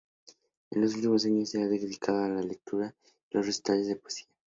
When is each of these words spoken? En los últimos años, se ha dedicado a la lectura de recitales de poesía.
En 0.71 0.81
los 0.81 0.95
últimos 0.95 1.23
años, 1.27 1.51
se 1.51 1.61
ha 1.61 1.67
dedicado 1.67 2.23
a 2.23 2.27
la 2.29 2.41
lectura 2.41 2.95
de 3.29 3.41
recitales 3.43 3.85
de 3.85 3.97
poesía. 3.97 4.25